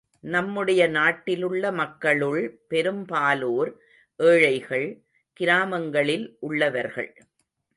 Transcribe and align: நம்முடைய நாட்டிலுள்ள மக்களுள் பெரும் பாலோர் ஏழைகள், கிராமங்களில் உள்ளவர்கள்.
நம்முடைய 0.23 0.87
நாட்டிலுள்ள 0.87 1.71
மக்களுள் 1.71 2.59
பெரும் 2.67 3.05
பாலோர் 3.05 3.71
ஏழைகள், 4.19 4.87
கிராமங்களில் 5.33 6.37
உள்ளவர்கள். 6.39 7.11